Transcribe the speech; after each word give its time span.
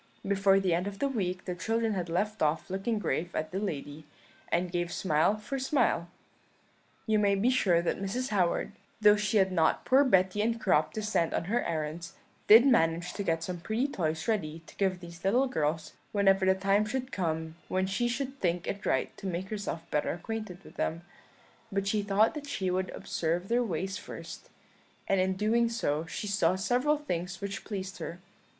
Before 0.27 0.59
the 0.59 0.73
end 0.73 0.87
of 0.87 0.97
the 0.97 1.07
week 1.07 1.45
the 1.45 1.53
children 1.53 1.93
had 1.93 2.09
left 2.09 2.41
off 2.41 2.71
looking 2.71 2.97
grave 2.97 3.35
at 3.35 3.51
the 3.51 3.59
lady, 3.59 4.07
and 4.51 4.71
gave 4.71 4.91
smile 4.91 5.37
for 5.37 5.59
smile. 5.59 6.09
You 7.05 7.19
may 7.19 7.35
be 7.35 7.51
sure 7.51 7.83
that 7.83 8.01
Mrs. 8.01 8.29
Howard, 8.29 8.71
though 8.99 9.15
she 9.15 9.37
had 9.37 9.51
not 9.51 9.85
poor 9.85 10.03
Betty 10.03 10.41
and 10.41 10.59
Crop 10.59 10.91
to 10.93 11.03
send 11.03 11.35
on 11.35 11.43
her 11.43 11.63
errands, 11.63 12.15
did 12.47 12.65
manage 12.65 13.13
to 13.13 13.21
get 13.21 13.43
some 13.43 13.59
pretty 13.59 13.87
toys 13.87 14.27
ready 14.27 14.63
to 14.65 14.75
give 14.77 15.01
these 15.01 15.23
little 15.23 15.45
girls 15.47 15.93
whenever 16.13 16.47
the 16.47 16.55
time 16.55 16.83
should 16.83 17.11
come 17.11 17.53
when 17.67 17.85
she 17.85 18.07
should 18.07 18.39
think 18.39 18.65
it 18.65 18.83
right 18.87 19.15
to 19.17 19.27
make 19.27 19.49
herself 19.49 19.83
better 19.91 20.11
acquainted 20.13 20.63
with 20.63 20.77
them; 20.77 21.03
but 21.71 21.85
she 21.85 22.01
thought 22.01 22.33
that 22.33 22.47
she 22.47 22.71
would 22.71 22.89
observe 22.95 23.49
their 23.49 23.63
ways 23.63 23.99
first, 23.99 24.49
and 25.07 25.19
in 25.19 25.33
doing 25.35 25.69
so 25.69 26.07
she 26.07 26.25
saw 26.25 26.55
several 26.55 26.97
things 26.97 27.39
which 27.39 27.63
pleased 27.63 27.99
her. 27.99 28.19